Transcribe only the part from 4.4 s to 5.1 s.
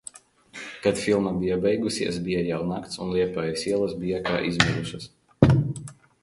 izmirušas.